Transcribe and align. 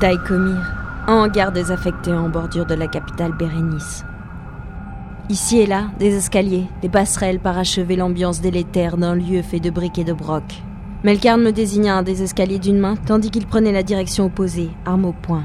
Daïkomir, 0.00 0.60
hangar 1.06 1.52
désaffecté 1.52 2.12
en 2.12 2.28
bordure 2.28 2.66
de 2.66 2.74
la 2.74 2.86
capitale 2.86 3.32
Bérénice. 3.32 4.04
Ici 5.30 5.58
et 5.60 5.66
là, 5.66 5.84
des 5.98 6.14
escaliers, 6.14 6.66
des 6.82 6.88
passerelles 6.88 7.40
parachevaient 7.40 7.96
l'ambiance 7.96 8.40
délétère 8.40 8.98
d'un 8.98 9.14
lieu 9.14 9.40
fait 9.42 9.58
de 9.58 9.70
briques 9.70 9.98
et 9.98 10.04
de 10.04 10.12
broc. 10.12 10.62
Melkarn 11.02 11.40
me 11.40 11.50
désigna 11.50 11.96
un 11.96 12.02
des 12.02 12.22
escaliers 12.22 12.58
d'une 12.58 12.78
main, 12.78 12.96
tandis 12.96 13.30
qu'il 13.30 13.46
prenait 13.46 13.72
la 13.72 13.82
direction 13.82 14.26
opposée, 14.26 14.70
arme 14.84 15.06
au 15.06 15.12
poing. 15.12 15.44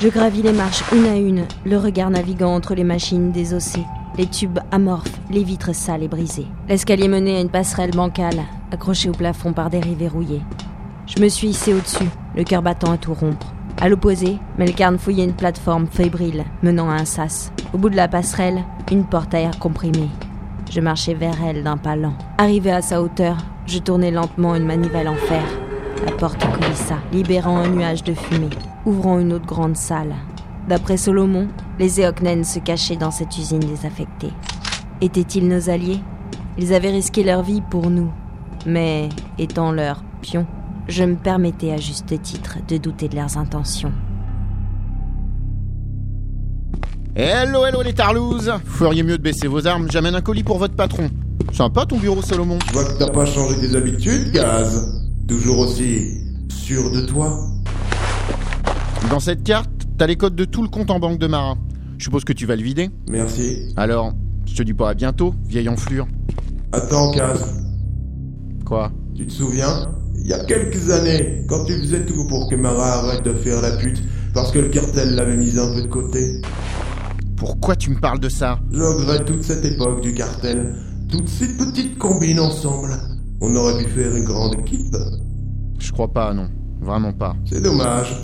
Je 0.00 0.08
gravis 0.08 0.42
les 0.42 0.52
marches 0.52 0.84
une 0.92 1.06
à 1.06 1.16
une, 1.16 1.44
le 1.64 1.76
regard 1.76 2.10
naviguant 2.10 2.54
entre 2.54 2.74
les 2.74 2.84
machines 2.84 3.32
désossées, 3.32 3.86
les 4.16 4.26
tubes 4.26 4.60
amorphes, 4.70 5.18
les 5.30 5.42
vitres 5.42 5.74
sales 5.74 6.02
et 6.02 6.08
brisées. 6.08 6.46
L'escalier 6.68 7.08
menait 7.08 7.36
à 7.36 7.40
une 7.40 7.50
passerelle 7.50 7.92
bancale, 7.92 8.42
accrochée 8.70 9.08
au 9.08 9.12
plafond 9.12 9.52
par 9.52 9.70
des 9.70 9.80
rivets 9.80 10.08
rouillés. 10.08 10.42
Je 11.06 11.20
me 11.20 11.28
suis 11.28 11.48
hissé 11.48 11.74
au-dessus, 11.74 12.08
le 12.36 12.44
cœur 12.44 12.62
battant 12.62 12.92
à 12.92 12.98
tout 12.98 13.14
rompre. 13.14 13.53
À 13.80 13.88
l'opposé, 13.88 14.38
Melkarn 14.56 14.98
fouillait 14.98 15.24
une 15.24 15.34
plateforme 15.34 15.86
fébrile 15.86 16.44
menant 16.62 16.88
à 16.88 16.94
un 16.94 17.04
sas. 17.04 17.52
Au 17.72 17.78
bout 17.78 17.90
de 17.90 17.96
la 17.96 18.08
passerelle, 18.08 18.64
une 18.90 19.04
porte 19.04 19.34
à 19.34 19.40
air 19.40 19.58
comprimé. 19.58 20.08
Je 20.70 20.80
marchais 20.80 21.14
vers 21.14 21.36
elle 21.44 21.62
d'un 21.62 21.76
pas 21.76 21.96
lent. 21.96 22.14
Arrivé 22.38 22.70
à 22.70 22.82
sa 22.82 23.02
hauteur, 23.02 23.36
je 23.66 23.78
tournai 23.78 24.10
lentement 24.10 24.54
une 24.54 24.64
manivelle 24.64 25.08
en 25.08 25.16
fer. 25.16 25.44
La 26.06 26.12
porte 26.12 26.44
coulissa, 26.52 26.96
libérant 27.12 27.58
un 27.58 27.68
nuage 27.68 28.04
de 28.04 28.14
fumée, 28.14 28.50
ouvrant 28.86 29.18
une 29.18 29.32
autre 29.32 29.46
grande 29.46 29.76
salle. 29.76 30.14
D'après 30.68 30.96
Solomon, 30.96 31.48
les 31.78 32.00
Eoknen 32.00 32.44
se 32.44 32.60
cachaient 32.60 32.96
dans 32.96 33.10
cette 33.10 33.36
usine 33.36 33.60
désaffectée. 33.60 34.32
Étaient-ils 35.00 35.48
nos 35.48 35.68
alliés? 35.68 36.00
Ils 36.58 36.72
avaient 36.72 36.90
risqué 36.90 37.24
leur 37.24 37.42
vie 37.42 37.60
pour 37.60 37.90
nous. 37.90 38.10
Mais, 38.66 39.08
étant 39.38 39.72
leurs 39.72 40.02
pions, 40.22 40.46
je 40.88 41.04
me 41.04 41.16
permettais 41.16 41.72
à 41.72 41.76
juste 41.76 42.20
titre 42.22 42.58
de 42.68 42.76
douter 42.76 43.08
de 43.08 43.16
leurs 43.16 43.36
intentions. 43.36 43.92
Hello, 47.16 47.64
hello 47.64 47.82
les 47.82 47.92
tarlouses 47.92 48.52
Vous 48.64 48.72
feriez 48.72 49.04
mieux 49.04 49.18
de 49.18 49.22
baisser 49.22 49.46
vos 49.46 49.66
armes, 49.66 49.88
j'amène 49.90 50.16
un 50.16 50.20
colis 50.20 50.42
pour 50.42 50.58
votre 50.58 50.74
patron. 50.74 51.10
Sympa 51.52 51.86
ton 51.86 51.98
bureau, 51.98 52.22
Salomon. 52.22 52.58
Je 52.66 52.72
vois 52.72 52.84
que 52.84 52.98
t'as 52.98 53.10
pas 53.10 53.24
changé 53.24 53.60
tes 53.60 53.76
habitudes, 53.76 54.32
Gaz. 54.32 55.00
Toujours 55.28 55.60
aussi 55.60 56.20
sûr 56.48 56.90
de 56.90 57.02
toi. 57.02 57.38
Dans 59.10 59.20
cette 59.20 59.44
carte, 59.44 59.70
t'as 59.96 60.06
les 60.06 60.16
codes 60.16 60.34
de 60.34 60.44
tout 60.44 60.62
le 60.62 60.68
compte 60.68 60.90
en 60.90 60.98
banque 60.98 61.18
de 61.18 61.26
marin. 61.28 61.56
Je 61.98 62.04
suppose 62.04 62.24
que 62.24 62.32
tu 62.32 62.46
vas 62.46 62.56
le 62.56 62.62
vider 62.62 62.90
Merci. 63.08 63.72
Alors, 63.76 64.12
je 64.46 64.54
te 64.56 64.62
dis 64.64 64.74
pas 64.74 64.90
à 64.90 64.94
bientôt, 64.94 65.34
vieille 65.46 65.68
enflure. 65.68 66.08
Attends, 66.72 67.12
Gaz. 67.12 67.62
Quoi? 68.64 68.90
Tu 69.14 69.26
te 69.26 69.32
souviens? 69.32 69.88
Il 70.24 70.30
y 70.30 70.32
a 70.32 70.42
quelques 70.46 70.90
années, 70.90 71.44
quand 71.46 71.66
tu 71.66 71.74
faisais 71.74 72.00
tout 72.06 72.26
pour 72.26 72.48
que 72.48 72.56
Mara 72.56 73.00
arrête 73.00 73.22
de 73.24 73.34
faire 73.34 73.60
la 73.60 73.72
pute, 73.72 74.02
parce 74.32 74.50
que 74.52 74.58
le 74.58 74.70
cartel 74.70 75.14
l'avait 75.14 75.36
mise 75.36 75.58
un 75.58 75.74
peu 75.74 75.82
de 75.82 75.86
côté. 75.86 76.40
Pourquoi 77.36 77.76
tu 77.76 77.90
me 77.90 78.00
parles 78.00 78.20
de 78.20 78.30
ça? 78.30 78.58
Je 78.72 78.80
regrette 78.80 79.26
toute 79.26 79.42
cette 79.42 79.62
époque 79.66 80.00
du 80.00 80.14
cartel, 80.14 80.76
toutes 81.10 81.28
ces 81.28 81.48
petites 81.58 81.98
combines 81.98 82.40
ensemble. 82.40 82.92
On 83.42 83.54
aurait 83.54 83.84
pu 83.84 83.90
faire 83.90 84.16
une 84.16 84.24
grande 84.24 84.54
équipe. 84.60 84.96
Je 85.78 85.92
crois 85.92 86.08
pas, 86.08 86.32
non. 86.32 86.48
Vraiment 86.80 87.12
pas. 87.12 87.36
C'est 87.44 87.60
dommage. 87.60 88.18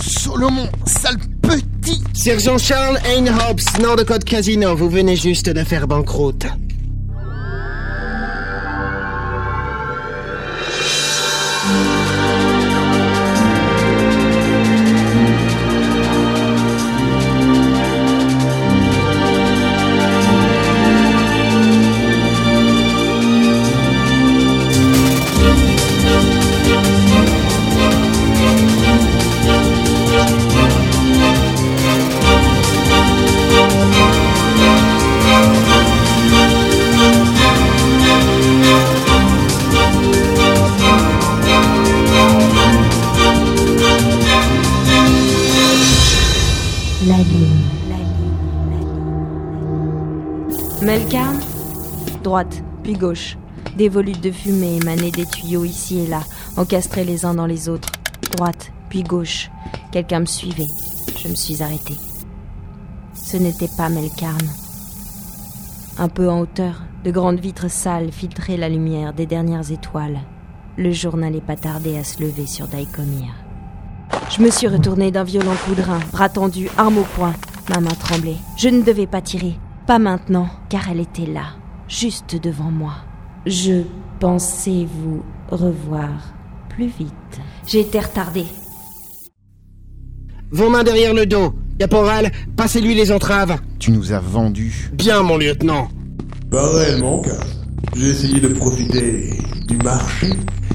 Solomon, 0.00 0.66
sale 0.86 1.18
petit 1.42 2.02
Sergent 2.14 2.56
Charles 2.56 2.98
Einhobbs, 3.04 3.82
nom 3.82 3.96
de 3.96 4.02
code 4.02 4.24
casino, 4.24 4.74
vous 4.74 4.88
venez 4.88 5.16
juste 5.16 5.50
de 5.50 5.62
faire 5.62 5.86
banqueroute. 5.86 6.46
Ligne. 47.22 47.72
Melkarn 50.82 51.38
Droite, 52.22 52.62
puis 52.82 52.94
gauche. 52.94 53.36
Des 53.76 53.88
volutes 53.88 54.20
de 54.20 54.30
fumée 54.30 54.76
émanaient 54.76 55.10
des 55.10 55.26
tuyaux 55.26 55.64
ici 55.64 56.00
et 56.00 56.06
là, 56.06 56.22
encastrés 56.56 57.04
les 57.04 57.24
uns 57.24 57.34
dans 57.34 57.46
les 57.46 57.68
autres. 57.68 57.88
Droite, 58.36 58.72
puis 58.88 59.02
gauche. 59.02 59.50
Quelqu'un 59.92 60.20
me 60.20 60.26
suivait. 60.26 60.66
Je 61.18 61.28
me 61.28 61.34
suis 61.34 61.62
arrêtée. 61.62 61.96
Ce 63.14 63.36
n'était 63.36 63.70
pas 63.76 63.88
Melkarn. 63.88 64.40
Un 65.98 66.08
peu 66.08 66.28
en 66.28 66.40
hauteur, 66.40 66.82
de 67.04 67.10
grandes 67.10 67.40
vitres 67.40 67.70
sales 67.70 68.10
filtraient 68.10 68.56
la 68.56 68.68
lumière 68.68 69.12
des 69.12 69.26
dernières 69.26 69.70
étoiles. 69.70 70.20
Le 70.76 70.90
jour 70.90 71.16
n'allait 71.16 71.40
pas 71.40 71.56
tarder 71.56 71.96
à 71.98 72.04
se 72.04 72.22
lever 72.22 72.46
sur 72.46 72.66
Daïkomir. 72.66 73.41
Je 74.34 74.40
me 74.40 74.50
suis 74.50 74.66
retournée 74.66 75.10
d'un 75.10 75.24
violent 75.24 75.54
coup 75.66 75.74
de 75.74 75.82
rein, 75.82 76.00
bras 76.10 76.30
tendu, 76.30 76.70
arme 76.78 76.96
au 76.96 77.04
poing. 77.16 77.34
Ma 77.68 77.80
main 77.80 77.90
tremblait. 77.90 78.38
Je 78.56 78.70
ne 78.70 78.80
devais 78.80 79.06
pas 79.06 79.20
tirer. 79.20 79.58
Pas 79.86 79.98
maintenant, 79.98 80.48
car 80.70 80.88
elle 80.90 81.00
était 81.00 81.26
là, 81.26 81.48
juste 81.86 82.36
devant 82.42 82.70
moi. 82.70 82.94
Je 83.44 83.82
pensais 84.20 84.86
vous 84.90 85.22
revoir 85.50 86.32
plus 86.70 86.86
vite. 86.86 87.12
J'ai 87.66 87.80
été 87.80 88.00
retardée. 88.00 88.46
Vos 90.50 90.70
mains 90.70 90.82
derrière 90.82 91.12
le 91.12 91.26
dos. 91.26 91.52
Caporal, 91.78 92.32
passez-lui 92.56 92.94
les 92.94 93.12
entraves. 93.12 93.58
Tu 93.78 93.90
nous 93.90 94.12
as 94.12 94.20
vendus. 94.20 94.90
Bien, 94.94 95.22
mon 95.22 95.36
lieutenant. 95.36 95.88
Pas 96.50 96.70
réellement, 96.70 97.20
Gaz. 97.20 97.60
J'ai 97.96 98.08
essayé 98.08 98.40
de 98.40 98.48
profiter 98.48 99.38
du 99.68 99.76
marché, 99.76 100.30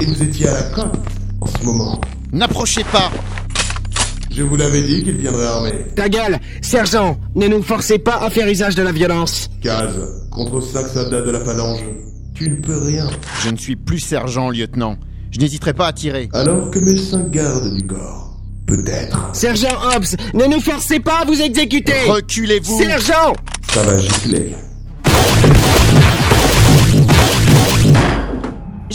et 0.00 0.04
vous 0.04 0.22
étiez 0.22 0.48
à 0.48 0.52
la 0.52 0.62
cote 0.64 0.98
en 1.40 1.46
ce 1.46 1.64
moment. 1.64 1.98
N'approchez 2.30 2.84
pas 2.84 3.10
Je 4.38 4.44
vous 4.44 4.54
l'avais 4.54 4.82
dit 4.82 5.02
qu'il 5.02 5.16
viendrait 5.16 5.46
armé. 5.46 5.72
Ta 5.96 6.08
gueule, 6.08 6.38
sergent, 6.62 7.18
ne 7.34 7.48
nous 7.48 7.60
forcez 7.60 7.98
pas 7.98 8.18
à 8.18 8.30
faire 8.30 8.46
usage 8.46 8.76
de 8.76 8.84
la 8.84 8.92
violence. 8.92 9.50
Gaz, 9.60 9.90
contre 10.30 10.60
cinq 10.60 10.86
soldats 10.86 11.22
de 11.22 11.32
la 11.32 11.40
phalange, 11.40 11.80
tu 12.36 12.48
ne 12.48 12.54
peux 12.54 12.78
rien. 12.78 13.10
Je 13.42 13.50
ne 13.50 13.56
suis 13.56 13.74
plus 13.74 13.98
sergent, 13.98 14.50
lieutenant. 14.50 14.96
Je 15.32 15.40
n'hésiterai 15.40 15.72
pas 15.72 15.88
à 15.88 15.92
tirer. 15.92 16.28
Alors 16.34 16.70
que 16.70 16.78
mes 16.78 16.96
cinq 16.96 17.32
gardes 17.32 17.74
du 17.74 17.84
corps, 17.84 18.36
peut-être. 18.68 19.30
Sergent 19.32 19.76
Hobbs, 19.92 20.14
ne 20.34 20.44
nous 20.44 20.60
forcez 20.60 21.00
pas 21.00 21.22
à 21.22 21.24
vous 21.24 21.42
exécuter. 21.42 22.00
Reculez-vous 22.06 22.78
Sergent 22.78 23.32
Ça 23.72 23.82
va 23.82 23.98
gicler. 23.98 24.54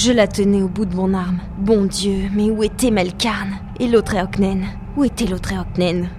Je 0.03 0.11
la 0.11 0.27
tenais 0.27 0.61
au 0.61 0.67
bout 0.67 0.83
de 0.83 0.97
mon 0.97 1.13
arme. 1.13 1.39
Bon 1.57 1.85
Dieu, 1.85 2.29
mais 2.33 2.51
où 2.51 2.61
était 2.61 2.91
Melkarn 2.91 3.51
Et 3.79 3.87
l'autre 3.87 4.17
Eoknen 4.17 4.65
Où 4.97 5.05
était 5.05 5.27
l'autre 5.27 5.53
Eoknen 5.53 6.09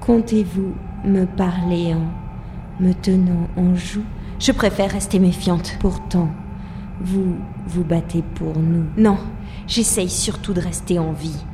Comptez-vous 0.00 0.74
me 1.04 1.24
parler 1.24 1.92
en 1.92 2.06
me 2.78 2.92
tenant 2.92 3.48
en 3.56 3.74
joue? 3.74 4.04
Je 4.38 4.52
préfère 4.52 4.92
rester 4.92 5.18
méfiante. 5.18 5.76
Pourtant, 5.80 6.28
vous 7.00 7.34
vous 7.66 7.82
battez 7.82 8.22
pour 8.22 8.56
nous. 8.60 8.84
Non, 8.96 9.18
j'essaye 9.66 10.08
surtout 10.08 10.52
de 10.52 10.60
rester 10.60 11.00
en 11.00 11.10
vie. 11.10 11.44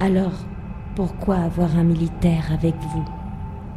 Alors, 0.00 0.32
pourquoi 0.96 1.36
avoir 1.36 1.78
un 1.78 1.84
militaire 1.84 2.50
avec 2.52 2.74
vous? 2.92 3.04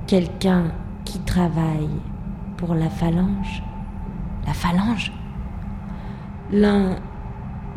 Quelqu'un 0.08 0.72
qui 1.06 1.20
travaille 1.20 1.90
pour 2.58 2.74
la 2.74 2.90
phalange? 2.90 3.62
La 4.48 4.54
phalange? 4.54 5.12
L'un 6.52 6.96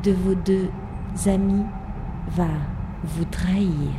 de 0.05 0.12
vos 0.12 0.34
deux 0.34 0.69
amis 1.26 1.64
va 2.37 2.46
vous 3.02 3.25
trahir 3.25 3.90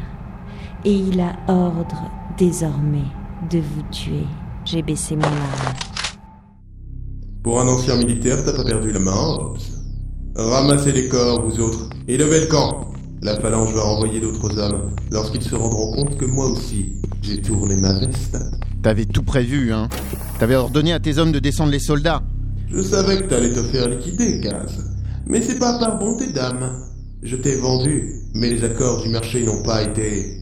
et 0.86 0.94
il 0.94 1.20
a 1.20 1.36
ordre 1.50 2.10
désormais 2.38 3.04
de 3.52 3.60
vous 3.60 3.84
tuer. 3.92 4.26
J'ai 4.64 4.82
baissé 4.82 5.18
mon 5.18 5.24
arme. 5.24 5.76
Pour 7.44 7.60
un 7.60 7.68
ancien 7.68 7.98
militaire, 7.98 8.38
t'as 8.46 8.54
pas 8.54 8.64
perdu 8.64 8.94
la 8.94 9.00
main. 9.00 9.40
Ramassez 10.36 10.94
les 10.94 11.10
corps, 11.10 11.42
vous 11.42 11.60
autres, 11.60 11.90
et 12.08 12.16
levez 12.16 12.40
le 12.40 12.48
camp. 12.48 12.94
La 13.22 13.36
phalange 13.42 13.74
va 13.74 13.82
renvoyer 13.82 14.22
d'autres 14.22 14.58
hommes 14.58 14.96
lorsqu'ils 15.12 15.44
se 15.44 15.56
rendront 15.56 15.92
compte 15.94 16.18
que 16.18 16.26
moi 16.26 16.48
aussi, 16.48 16.94
j'ai 17.22 17.42
tourné 17.42 17.76
ma 17.76 17.94
veste. 18.00 18.38
T'avais 18.82 19.06
tout 19.06 19.24
prévu, 19.24 19.74
hein 19.74 19.90
T'avais 20.40 20.56
ordonné 20.56 20.94
à 20.94 21.00
tes 21.02 21.18
hommes 21.18 21.34
de 21.34 21.40
descendre 21.40 21.72
les 21.72 21.80
soldats. 21.80 22.24
Je 22.74 22.82
savais 22.82 23.18
que 23.18 23.24
t'allais 23.24 23.52
te 23.52 23.62
faire 23.64 23.90
liquider, 23.90 24.40
Gaz. 24.40 24.80
Mais 25.28 25.42
c'est 25.42 25.60
pas 25.60 25.78
par 25.78 26.00
bonté 26.00 26.28
d'âme. 26.28 26.88
Je 27.22 27.36
t'ai 27.36 27.56
vendu, 27.56 28.16
mais 28.34 28.50
les 28.50 28.64
accords 28.64 29.04
du 29.04 29.10
marché 29.10 29.44
n'ont 29.44 29.62
pas 29.62 29.84
été 29.84 30.38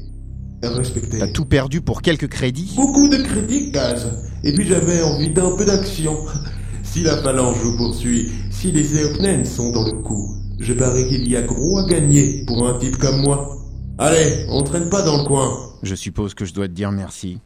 respectés. 0.62 1.18
T'as 1.20 1.28
tout 1.32 1.46
perdu 1.46 1.82
pour 1.82 2.02
quelques 2.02 2.28
crédits? 2.28 2.74
Beaucoup 2.76 3.08
de 3.08 3.18
critiques, 3.18 3.74
Gaz. 3.74 4.08
Et 4.44 4.54
puis 4.54 4.68
j'avais 4.68 5.02
envie 5.02 5.30
d'un 5.30 5.56
peu 5.56 5.66
d'action. 5.66 6.18
Si 6.82 7.02
la 7.02 7.18
phalange 7.18 7.58
vous 7.58 7.78
poursuit, 7.78 8.32
si 8.50 8.72
les 8.72 9.00
Eopnènes 9.00 9.46
sont 9.46 9.72
dans 9.72 9.86
le 9.86 10.02
coup, 10.02 10.36
je 10.60 10.74
parie 10.74 11.08
qu'il 11.08 11.30
y 11.30 11.38
a 11.38 11.44
gros 11.44 11.78
à 11.78 11.86
gagner 11.86 12.44
pour 12.48 12.68
un 12.68 12.80
type 12.80 12.98
comme 12.98 13.22
moi. 13.22 13.56
Allez, 14.00 14.48
on 14.50 14.64
traîne 14.64 14.90
pas 14.90 15.04
dans 15.04 15.18
le 15.22 15.24
coin. 15.26 15.56
Je 15.84 15.94
suppose 15.94 16.34
que 16.34 16.46
je 16.46 16.54
dois 16.54 16.68
te 16.68 16.74
dire 16.74 16.92
merci. 16.92 17.38